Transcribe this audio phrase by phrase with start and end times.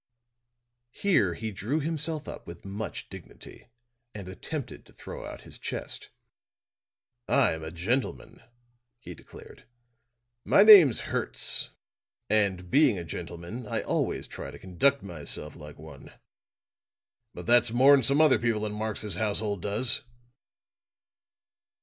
[0.93, 3.67] Here he drew himself up with much dignity
[4.15, 6.09] and attempted to throw out his chest.
[7.27, 8.41] "I'm a gentleman,"
[8.97, 9.65] he declared.
[10.43, 11.69] "My name's Hertz.
[12.31, 16.11] And being a gentleman, I always try and conduct myself like one.
[17.35, 20.01] But that's more'n some other people in Marx's household does."